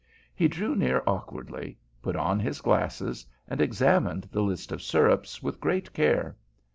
He 0.33 0.47
drew 0.47 0.75
near 0.75 1.03
awkwardly, 1.05 1.77
put 2.01 2.15
on 2.15 2.39
his 2.39 2.59
glasses, 2.59 3.23
and 3.47 3.61
examined 3.61 4.29
the 4.31 4.41
list 4.41 4.71
of 4.71 4.81
syrups 4.81 5.43
with 5.43 5.59
great 5.61 5.93
care. 5.93 6.35